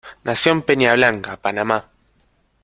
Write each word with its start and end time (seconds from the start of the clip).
Nació 0.23 0.53
en 0.53 0.63
Peña 0.63 0.95
Blanca, 0.95 1.37
Panamá. 1.37 1.91